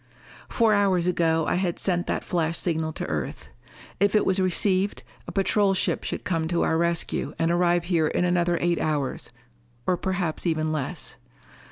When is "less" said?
10.71-11.17